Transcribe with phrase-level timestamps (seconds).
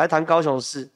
[0.00, 0.88] 来谈高雄市。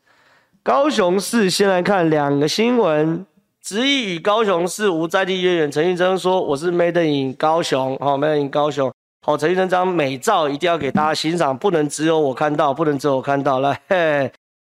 [0.62, 3.26] 高雄市先来看两个新闻。
[3.60, 14.30] 执意与高雄市无在地渊源，陈玉珍说：“我是 Made in 高雄，好，Made in 高雄，好，陈玉珍这张美照一定要给大家欣赏，不能只有我看到，不能只有我看到，来，嘿，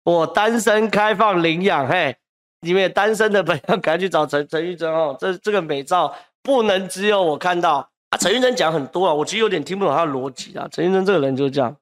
[0.04, 2.16] 我单身开放领养，嘿，
[2.62, 6.14] 你们单身的朋友赶快去找陈陈玉珍哦，这这个美照
[6.44, 8.18] 不能只有我看到啊！
[8.20, 10.68] 陈玉珍讲很多啊，我其实有点听不懂他的逻辑啊。
[10.72, 11.76] 陈玉珍这个人就是这样，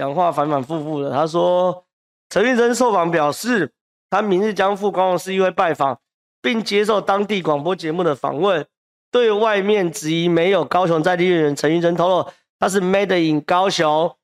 [0.00, 1.10] 讲话反反复复的。
[1.10, 1.84] 他说，
[2.30, 3.72] 陈玉珍受访表示。”
[4.10, 6.00] 他明日将赴高雄市议会拜访，
[6.42, 8.66] 并接受当地广播节目的访问。
[9.12, 12.28] 对外面质疑没有高雄在地人陈玉珍透露，
[12.58, 14.16] 他是 Made in 高雄。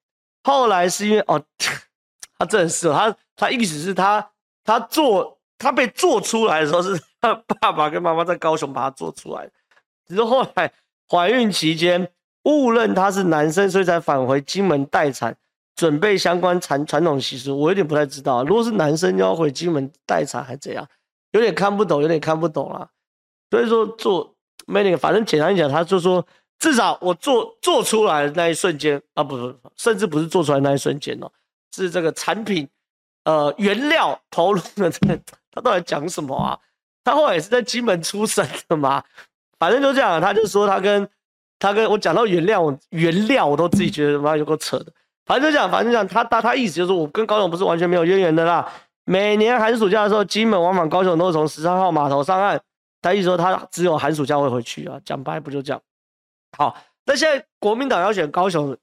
[0.42, 1.40] 后来是因为哦，
[2.36, 4.28] 他真的是他他意思是他
[4.64, 9.48] 他做他被做出来的时候是他爸爸跟妈妈在高雄把他做出来，
[10.08, 10.72] 只是后来
[11.08, 12.10] 怀孕期间
[12.42, 15.36] 误认他是男生，所以才返回金门待产。
[15.76, 18.42] 准备相关传传统习俗，我有点不太知道。
[18.44, 20.88] 如果是男生要回金门待产还怎样？
[21.32, 22.88] 有点看不懂，有点看不懂啊。
[23.50, 24.34] 所以说做
[24.66, 26.26] many，反正简单讲，他就说
[26.58, 31.30] 至少我做做出来的那一瞬间啊，不是，甚至不是做出来那一瞬间哦，
[31.74, 32.66] 是这个产品
[33.24, 35.20] 呃原料投入的这，
[35.52, 36.58] 他到底讲什么啊？
[37.04, 39.04] 他后来也是在金门出生的嘛，
[39.58, 41.06] 反正就这样，他就说他跟
[41.58, 44.90] 他跟我讲到原料，原料我都自己觉得妈有够扯的。
[45.26, 48.66] 反正讲，反正讲，他他他意思就是，我跟高雄不是完全没有渊源的啦。
[49.04, 52.60] 每年寒暑假的时候，金门往返高雄都是从十三号码头上岸。
[53.02, 54.98] 他意思说，他只有寒暑假会回去啊。
[55.04, 55.80] 讲白不就这样？
[56.56, 58.76] 好，那现在国民党要选高雄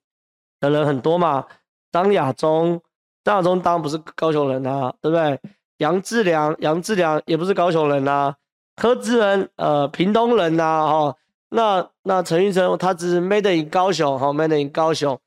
[0.59, 1.45] 的人很多嘛？
[1.91, 2.81] 张亚中，
[3.23, 5.39] 张亚中当然不是高雄人啊，对不对？
[5.77, 8.35] 杨志良，杨志良也不是高雄人啊。
[8.75, 11.17] 柯志恩，呃，屏东人呐、啊，哈、哦。
[11.49, 15.19] 那那陈玉珍，他只是 made in 高雄，哈、哦、，made in 高雄。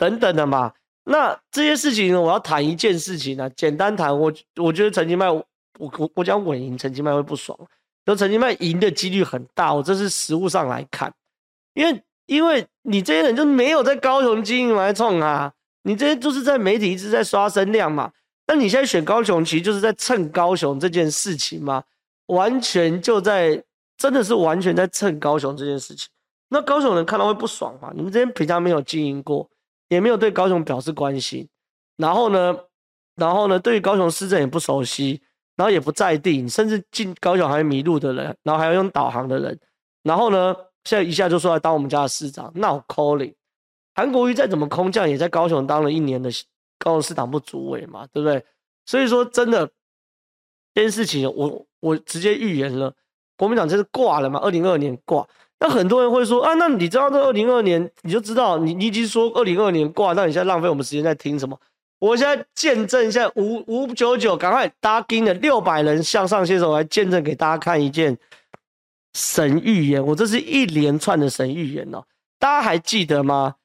[0.00, 0.72] 等等的嘛，
[1.04, 5.44] 那这些事情呢，我要谈一件事情呢，简单谈，我我觉得陈金麦，我
[5.78, 7.54] 我我讲稳赢，陈金麦会不爽，
[8.06, 11.12] 就陈金麦赢的几率很大，我这是实物上来看，
[11.74, 15.52] 因为因为你这些人就没有在高雄经营来冲啊，
[15.82, 18.10] 你这些就是在媒体一直在刷声量嘛，
[18.46, 21.84] 那你现在选高雄，其实就是在蹭高雄这件事情嘛，
[22.28, 23.62] 完全就在
[23.98, 26.08] 真的是完全在蹭高雄这件事情，
[26.48, 27.92] 那高雄人看到会不爽嘛？
[27.94, 29.46] 你们这些平常没有经营过。
[29.90, 31.46] 也没有对高雄表示关心，
[31.96, 32.56] 然后呢，
[33.16, 35.20] 然后呢，对于高雄市政也不熟悉，
[35.56, 39.58] 然后也不在地，甚至进高雄还迷路的人，然后还要用导航的人，
[40.04, 43.34] 然后呢，现在一下就说来当我们家的市长，那我 calling。
[43.94, 46.30] 韩国瑜再怎么空降，也在高雄当了一年的
[46.78, 48.42] 高雄市党部主委嘛，对不对？
[48.86, 49.66] 所以说真的
[50.72, 52.94] 这件事情我，我直接预言了，
[53.36, 55.28] 国民党这是挂了嘛，二零二二年挂。
[55.60, 61.58] 那很多人会说啊，那你知道这二零二二年，你就知道你你已经说二零二二年挂，那你现在浪费我们时间在听什么？
[61.98, 68.16] 我现在见证一下五五九九，赶快大家跟着六百人向上携手来见证给大家看一件
[69.12, 70.02] 神预言。
[70.04, 72.02] 我这是一连串的神预言哦，
[72.38, 73.56] 大家还记得吗？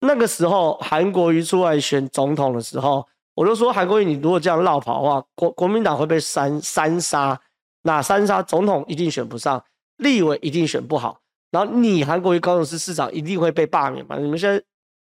[0.00, 3.06] 那个时候韩国瑜出来选总统的时候，
[3.36, 7.40] 我就说韩国瑜，你如果这样落跑的话，国国民党会被三三杀，
[7.82, 9.64] 那三杀总统一定选不上，
[9.98, 11.20] 立委一定选不好。
[11.56, 14.18] 然后你韩国瑜高雄市市长一定会被罢免嘛？
[14.18, 14.62] 你们现在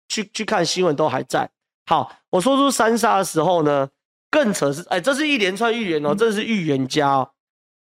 [0.08, 1.50] 去去看新闻都还在。
[1.84, 3.90] 好，我说出三杀的时候呢，
[4.30, 7.30] 更扯是，哎，这是一连串预言哦，这是预言家哦，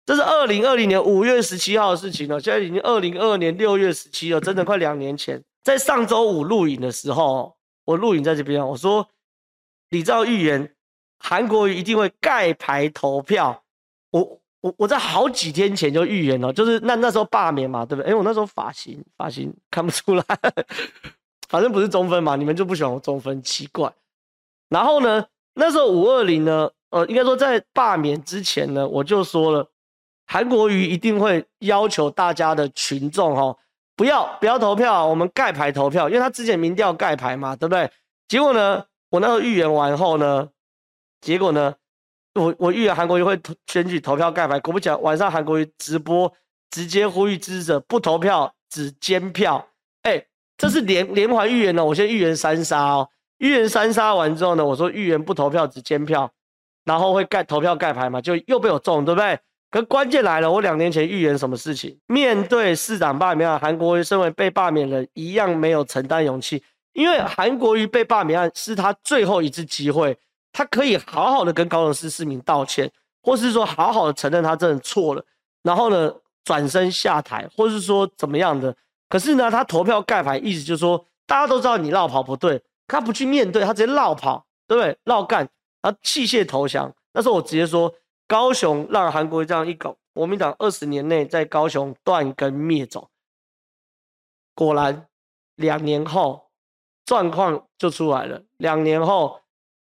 [0.05, 9.09] 这是二零二零年五月十七号的事情哦，现在已经二零二二年六月十七了， 真的快两年前，在上周五录影的时候，我录影在这边，我说
[9.91, 10.75] 李兆预言
[11.21, 13.63] 韩国瑜一定会盖牌投票，
[14.11, 14.41] 我。
[14.61, 18.11] 我我在好几天前就预言了，就是那那时候罢免嘛，对不对？
[18.11, 20.25] 哎，我那时候发型发型看不出来，
[21.49, 23.93] 反正不是中分嘛，你们就不喜欢我中分，奇怪。
[24.69, 29.71] 然后呢，那时候五二零呢，呃，应该说在罢免之前呢，我就说了，
[30.27, 33.57] 韩国瑜一定会要求大家的群众哈，
[33.95, 37.89] 不要不要投票，我们盖牌投票，因为他之前民调盖牌嘛，对不对？
[38.27, 40.49] 结果呢，我那时候预言完后呢，
[41.21, 41.77] 结果呢？
[42.39, 46.33] 我我预言韩国瑜会选举投票盖牌，果不其然，晚上韩国瑜直播
[46.71, 49.69] 直接呼吁支持者不投票只监票。
[50.03, 50.25] 哎、
[50.57, 51.85] 这是连连环预言呢。
[51.85, 53.09] 我先预言三杀哦，
[53.39, 56.31] 预言三杀完之后呢，我说预言不投票只监票，
[56.85, 59.39] 然后会盖投票盖牌嘛，就又被我中，对不对？
[59.71, 61.99] 可关键来了，我两年前预言什么事情？
[62.07, 66.63] 面对市长罢免案，韩国瑜身为被罢免人，一样没有承担勇气，
[66.95, 70.17] 因为韩国瑜被罢免案是他最后一次机会。
[70.53, 72.91] 他可以好好的跟高雄市市民道歉，
[73.23, 75.25] 或是说好好的承认他真的错了，
[75.63, 76.13] 然后呢
[76.45, 78.75] 转身下台，或是说怎么样的。
[79.09, 84.99] 可是呢，他投票盖牌，意思就是说大家都知道你落跑不对，他不去面对，他直接落跑，对不对？
[85.05, 85.49] 绕干，
[85.81, 86.95] 然后弃械投降。
[87.13, 87.95] 那时候我直接说，
[88.27, 93.09] 高雄让韩国这样一搞，国民党二十年内在高雄断根灭种。
[94.55, 95.07] 果然，
[95.57, 96.51] 两年后
[97.07, 98.43] 状况就出来了。
[98.59, 99.41] 两年后，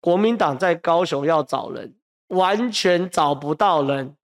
[0.03, 1.95] 国民党在高雄要找人，
[2.27, 4.17] 完全找不到人，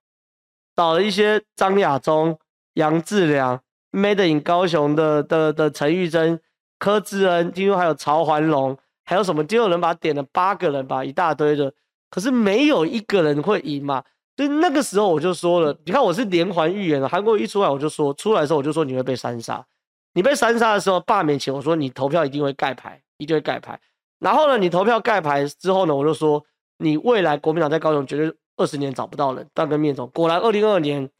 [0.76, 2.38] 找了一些张亚中、
[2.74, 3.58] 杨志良、
[3.90, 6.38] Made in 高雄的的的陈玉珍、
[6.78, 9.42] 柯志恩，听说还有曹环龙，还有什么？
[9.42, 11.72] 就有人把他点了八个人吧，一大堆的，
[12.10, 14.04] 可是没有一个人会赢嘛。
[14.36, 17.08] 所以那个时候我就说了，你看我是连环预言了。
[17.08, 19.66] 韩国一出来，我就说出来的时候我就说你会被三杀。
[20.12, 23.80] 你被三杀的时候，罢免前我说你投票一定会盖牌，一定会盖牌。
[24.20, 26.44] 然后呢，你投票盖牌之后呢，我就说
[26.76, 30.08] 你未来国民党在高雄绝对二十年找不到人，断根灭种。
[30.14, 31.10] 果然，二零二二年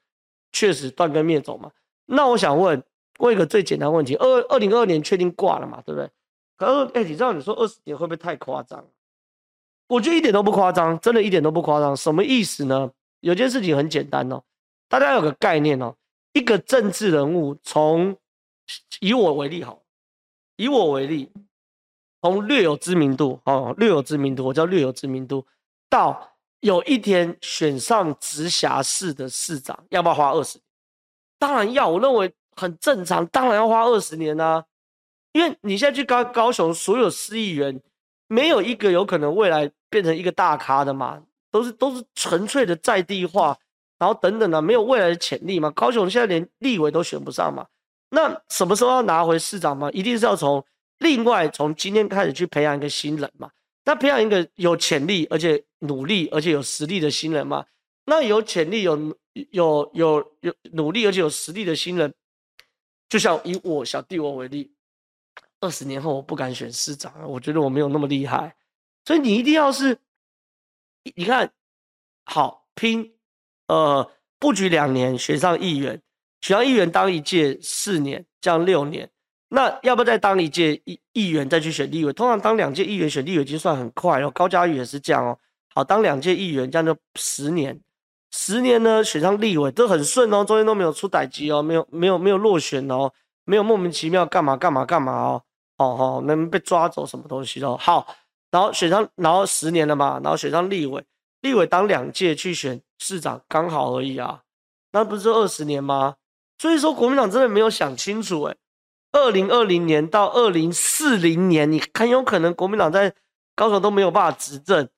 [0.52, 1.72] 确实断根灭种嘛。
[2.06, 2.80] 那我想问
[3.18, 5.82] 问一个最简单问题：二二零二二年确定挂了嘛？
[5.84, 6.08] 对不对？
[6.56, 8.86] 可是，哎，你知道你说二十年会不会太夸张？
[9.88, 11.96] 我觉得一点都不夸张，真的一点都不夸张。
[11.96, 12.90] 什么意思呢？
[13.20, 14.42] 有件事情很简单哦，
[14.88, 15.94] 大家有个概念哦，
[16.32, 18.16] 一个政治人物从
[19.00, 19.82] 以我为例，好，
[20.56, 21.30] 以我为例，
[22.22, 25.46] 从略有知名度，哦，略有知名度，我叫略有知名度，
[25.88, 30.62] 到有一天选上直辖市的市长，要不要花二十年？
[31.38, 34.64] 当然要，我认为很正常，当然要花二十年啊，
[35.32, 37.80] 因为你现在去高高雄，所有市议员，
[38.28, 43.56] 没有一个有可能未来变成一个大咖的嘛，都是都是纯粹的在地化，
[43.98, 45.70] 然后等等的，没有未来的潜力嘛。
[45.70, 47.66] 高雄现在连立委都选不上嘛。
[48.10, 49.90] 那什么时候要拿回市长吗？
[49.92, 50.62] 一定是要从
[51.00, 53.50] 另外从今天开始去培养一个新人嘛。
[53.84, 57.66] 那培养一个有潜力而且努力而且有实力的新人嘛。
[58.04, 59.16] 那有潜力有
[59.50, 62.12] 有有有努力而且有实力的新人，
[63.08, 64.72] 就像以我小弟我为例，
[65.60, 68.56] 二十年后我不敢选市长，我觉得我没有那么厉害。
[69.04, 69.98] 所以你一定要是，
[71.14, 71.52] 你看
[72.24, 73.14] 好拼，
[73.68, 76.00] 呃，布局两年选上议员。
[76.40, 79.10] 选上议员当一届四年，这样六年，
[79.52, 82.12] 那要不要再当一届议议员再去选立委？
[82.12, 84.30] 通常当两届议员选立委已经算很快了。
[84.30, 85.36] 高嘉瑜也是这样哦。
[85.74, 87.80] 好，当两届议员这样就十年，
[88.30, 93.12] 十年呢选上立委都很顺哦，中间都没有出代志哦，没有没有没有落选哦，
[93.44, 95.42] 没有莫名其妙干嘛干嘛干嘛哦，
[95.78, 97.76] 哦哦，能被抓走什么东西哦。
[97.80, 98.06] 好，
[98.52, 101.04] 然后选上，然后十年了嘛，然后选上立委，
[101.40, 104.42] 立委当两届去选市长刚好而已啊，
[104.92, 106.14] 那不是二十年吗？
[106.58, 108.56] 所以说，国民党真的没有想清楚诶，
[109.12, 113.14] 二零二零年到二零四零年，你很有可能国民党在
[113.54, 114.88] 高雄都没有办法执政。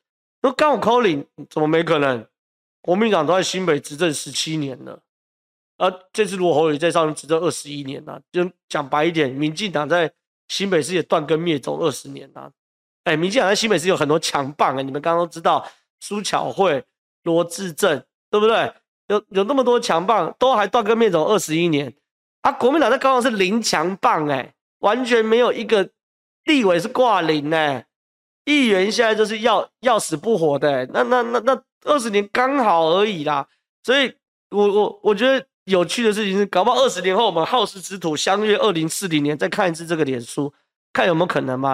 [0.42, 2.26] 那刚好扣零，怎么没可能？
[2.80, 5.00] 国民党都在新北执政十七年了，
[5.78, 10.12] 而这次如果侯友宜在上面执政二十一年了，就讲白一点，民进党在
[10.48, 12.50] 新北市也断根灭种二十年了。
[13.04, 15.64] 哎，民进党在新北市有很多强棒啊，你们刚刚都知道
[16.00, 16.84] 苏巧慧、
[17.22, 18.74] 罗志政，对不对？
[19.06, 21.94] 有有那么多强棒，都还断根灭种二十一年，
[22.42, 25.88] 啊，国民党在高雄是零强棒哎，完全没有一个
[26.44, 27.86] 地委是挂零哎，
[28.44, 33.46] 议员现在就是要要死不活的，那那那那二十年刚好而已啦，
[33.84, 34.12] 所以
[34.50, 40.52] 我我我觉得有趣的事情是，搞不好二十年后我们好事之徒相约二零四零年再看一次这个脸书，
[40.92, 41.70] 看有没有可能嘛。